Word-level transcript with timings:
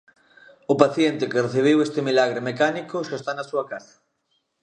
O 0.71 0.73
paciente 0.83 1.29
que 1.31 1.43
recibiu 1.45 1.77
este 1.81 1.99
milagre 2.07 2.45
mecánico 2.49 2.97
xa 3.07 3.15
está 3.19 3.31
na 3.35 3.47
súa 3.51 3.63
casa. 3.71 3.95